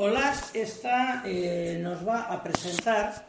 Olas 0.00 0.54
está, 0.54 1.24
eh, 1.26 1.80
nos 1.82 2.06
va 2.06 2.22
a 2.30 2.40
presentar 2.40 3.26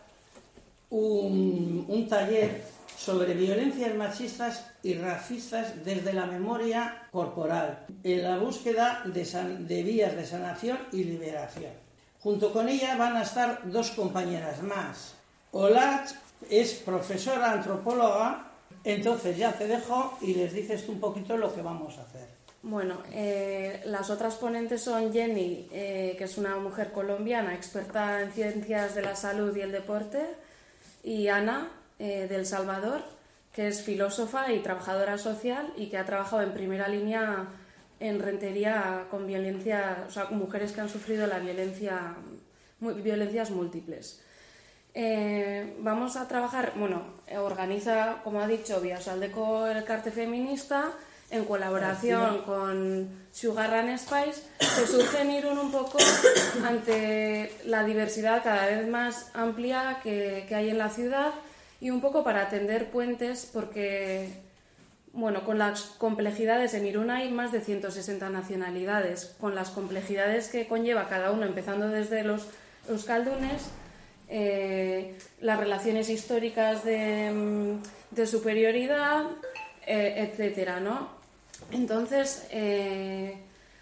un, 0.92 2.05
taller 2.07 2.61
sobre 2.95 3.33
violencias 3.33 3.95
machistas 3.95 4.67
y 4.83 4.93
racistas 4.93 5.83
desde 5.83 6.13
la 6.13 6.27
memoria 6.27 7.08
corporal, 7.11 7.87
en 8.04 8.21
la 8.21 8.38
búsqueda 8.38 9.02
de, 9.04 9.84
vías 9.84 10.16
de 10.16 10.23
sanación 10.27 10.77
y 10.91 11.05
liberación. 11.05 11.73
Junto 12.20 12.54
con 12.54 12.70
ella 12.70 12.96
van 12.98 13.18
a 13.18 13.24
estar 13.24 13.62
dos 13.64 13.90
compañeras 13.90 14.62
más. 14.62 15.16
Olat 15.54 16.12
es 16.52 16.76
profesora 16.76 17.52
antropóloga, 17.52 18.46
entonces 18.84 19.36
ya 19.36 19.54
te 19.54 19.66
dejo 19.66 20.20
y 20.22 20.36
les 20.36 20.54
dices 20.54 20.86
tú 20.86 20.92
un 20.92 21.00
poquito 21.00 21.36
lo 21.36 21.52
que 21.52 21.64
vamos 21.64 21.98
a 21.98 22.04
hacer. 22.04 22.28
Bueno, 22.62 23.02
eh, 23.14 23.82
las 23.86 24.10
otras 24.10 24.36
ponentes 24.36 24.82
son 24.82 25.14
Jenny, 25.14 25.70
eh, 25.71 26.16
que 26.18 26.26
es 26.26 26.38
una 26.38 26.58
mujer 26.58 26.91
colombiana 26.91 27.55
experta 27.55 28.21
en 28.21 28.34
ciencias 28.34 28.95
de 28.95 29.02
la 29.02 29.16
salud 29.16 29.55
y 29.55 29.62
el 29.62 29.72
deporte, 29.72 30.20
y 31.02 31.30
Ana, 31.30 31.70
eh, 31.99 32.27
de 32.27 32.35
El 32.35 32.45
Salvador, 32.45 33.02
que 33.54 33.70
es 33.70 33.82
filósofa 33.82 34.52
y 34.52 34.59
trabajadora 34.59 35.18
social 35.18 35.72
y 35.77 35.88
que 35.88 35.98
ha 35.98 36.05
trabajado 36.05 36.41
en 36.41 36.54
primera 36.54 36.90
línea 36.90 37.48
en 38.02 38.20
rentería 38.20 39.07
con 39.10 39.26
violencia, 39.26 40.04
o 40.07 40.12
sea, 40.12 40.26
mujeres 40.26 40.73
que 40.73 40.82
han 40.82 40.90
sufrido 40.90 41.27
la 41.27 41.40
violencia, 41.40 42.16
violencias 42.82 43.52
múltiples. 43.52 44.21
Eh, 44.94 45.77
vamos 45.80 46.18
a 46.18 46.27
trabajar, 46.27 46.73
bueno, 46.76 47.04
organiza, 47.38 48.21
como 48.23 48.41
ha 48.41 48.48
dicho, 48.48 48.82
Biasaldeco 48.82 49.68
el 49.68 49.84
Carte 49.85 50.12
Feminista 50.12 50.91
en 51.32 51.46
colaboración 51.46 52.42
con 52.42 53.10
Sugar 53.32 53.74
and 53.74 53.98
Spice, 53.98 54.42
en 55.22 55.32
Irún 55.32 55.60
un 55.60 55.72
poco 55.72 55.98
ante 56.66 57.54
la 57.66 57.84
diversidad 57.84 58.44
cada 58.44 58.66
vez 58.66 58.88
más 58.88 59.30
amplia 59.34 60.00
que, 60.02 60.46
que 60.48 60.55
hay 60.55 60.70
en 60.70 60.77
la 60.77 60.90
ciudad 60.90 61.32
y 61.80 61.91
un 61.91 62.02
poco 62.02 62.24
para 62.24 62.49
tender 62.49 62.90
puentes 62.90 63.49
porque, 63.52 64.30
bueno, 65.13 65.45
con 65.45 65.59
las 65.59 65.81
complejidades 65.81 66.73
en 66.73 66.88
Irún 66.88 67.11
hay 67.11 67.31
más 67.31 67.52
de 67.52 67.61
160 67.61 68.30
nacionalidades, 68.30 69.36
con 69.39 69.55
las 69.55 69.69
complejidades 69.69 70.49
que 70.49 70.67
conlleva 70.67 71.08
cada 71.08 71.31
uno, 71.31 71.45
empezando 71.45 71.89
desde 71.89 72.23
los 72.23 72.47
euskaldunes, 72.89 73.69
eh, 74.30 75.17
las 75.41 75.59
relaciones 75.59 76.09
históricas 76.09 76.83
de, 76.83 77.31
mm, 77.31 78.16
de 78.16 78.27
superioridad, 78.27 79.25
eh, 79.86 80.30
etcétera, 80.30 80.80
¿no? 80.80 81.18
Entonces, 81.71 82.47
eh, 82.52 83.38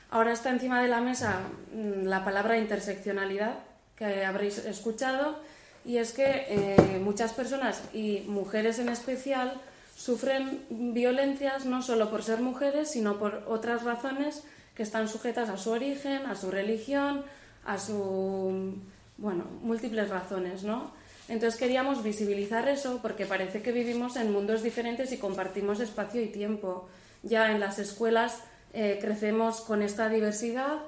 ahora 0.10 0.34
está 0.34 0.50
encima 0.50 0.82
de 0.82 0.88
la 0.88 1.02
mesa 1.02 1.40
mm, 1.74 2.06
la 2.06 2.24
palabra 2.24 2.58
interseccionalidad, 2.58 3.60
que 3.96 4.26
habréis 4.26 4.60
escuchado, 4.60 5.40
y 5.86 5.98
es 5.98 6.12
que 6.12 6.46
eh, 6.50 7.00
muchas 7.02 7.34
personas, 7.34 7.82
y 7.94 8.22
mujeres 8.28 8.80
en 8.80 8.90
especial, 8.90 9.54
sufren 9.96 10.66
violencias 10.70 11.66
no 11.66 11.82
solo 11.82 12.12
por 12.12 12.24
ser 12.24 12.42
mujeres, 12.42 12.92
sino 12.92 13.18
por 13.18 13.44
otras 13.48 13.84
razones 13.84 14.44
que 14.76 14.84
están 14.84 15.10
sujetas 15.10 15.50
a 15.50 15.58
su 15.58 15.72
origen, 15.72 16.28
a 16.28 16.36
su 16.36 16.52
religión, 16.52 17.24
a 17.66 17.80
su 17.80 18.78
bueno, 19.18 19.46
múltiples 19.64 20.10
razones, 20.10 20.64
¿no? 20.64 20.92
Entonces 21.28 21.60
queríamos 21.60 22.04
visibilizar 22.04 22.70
eso 22.70 23.00
porque 23.02 23.26
parece 23.26 23.62
que 23.62 23.72
vivimos 23.72 24.16
en 24.16 24.32
mundos 24.32 24.64
diferentes 24.64 25.12
y 25.12 25.18
compartimos 25.18 25.80
espacio 25.80 26.22
y 26.22 26.28
tiempo. 26.28 26.88
Ya 27.24 27.52
en 27.52 27.60
las 27.60 27.80
escuelas 27.80 28.40
eh, 28.74 28.98
crecemos 29.02 29.62
con 29.62 29.82
esta 29.82 30.10
diversidad 30.10 30.80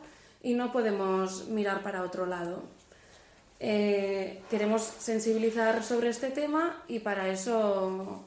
y 0.44 0.54
no 0.54 0.72
podemos 0.72 1.48
mirar 1.48 1.82
para 1.82 2.04
otro 2.04 2.26
lado. 2.26 2.64
Eh, 3.60 4.42
queremos 4.50 4.82
sensibilizar 4.84 5.84
sobre 5.84 6.10
este 6.10 6.30
tema 6.30 6.82
y 6.88 7.00
para 7.00 7.28
eso 7.30 8.24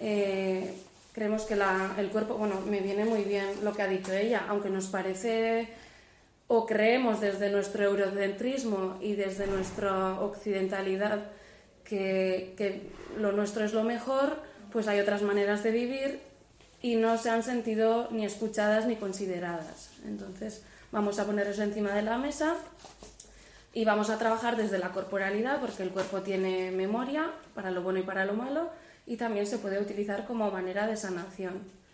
eh, 0.00 0.74
creemos 1.12 1.42
que 1.44 1.54
la- 1.56 1.94
el 1.98 2.08
cuerpo, 2.08 2.34
bueno, 2.34 2.60
me 2.68 2.80
viene 2.80 3.04
muy 3.04 3.22
bien 3.22 3.46
lo 3.62 3.72
que 3.74 3.82
ha 3.82 3.86
dicho 3.86 4.12
ella, 4.12 4.44
aunque 4.48 4.68
nos 4.70 4.86
parece 4.86 5.68
o 6.48 6.66
creemos 6.66 7.20
desde 7.20 7.50
nuestro 7.50 7.84
eurocentrismo 7.84 8.98
y 9.00 9.14
desde 9.14 9.46
nuestra 9.46 10.20
occidentalidad 10.20 11.20
que, 11.84 12.54
que 12.56 12.90
lo 13.18 13.32
nuestro 13.32 13.64
es 13.64 13.72
lo 13.72 13.84
mejor, 13.84 14.36
pues 14.72 14.88
hay 14.88 14.98
otras 15.00 15.22
maneras 15.22 15.62
de 15.62 15.70
vivir 15.70 16.20
y 16.82 16.96
no 16.96 17.18
se 17.18 17.30
han 17.30 17.42
sentido 17.42 18.08
ni 18.10 18.24
escuchadas 18.24 18.86
ni 18.86 18.96
consideradas. 18.96 19.90
Entonces 20.04 20.62
vamos 20.92 21.18
a 21.18 21.24
poner 21.24 21.46
eso 21.46 21.62
encima 21.62 21.92
de 21.92 22.02
la 22.02 22.18
mesa 22.18 22.56
y 23.72 23.84
vamos 23.84 24.10
a 24.10 24.18
trabajar 24.18 24.56
desde 24.56 24.78
la 24.78 24.92
corporalidad 24.92 25.60
porque 25.60 25.82
el 25.82 25.90
cuerpo 25.90 26.22
tiene 26.22 26.70
memoria 26.70 27.30
para 27.54 27.70
lo 27.70 27.82
bueno 27.82 27.98
y 27.98 28.02
para 28.02 28.24
lo 28.24 28.34
malo 28.34 28.70
y 29.06 29.16
también 29.16 29.46
se 29.46 29.58
puede 29.58 29.80
utilizar 29.80 30.26
como 30.26 30.50
manera 30.50 30.86
de 30.86 30.96
sanación. 30.96 31.62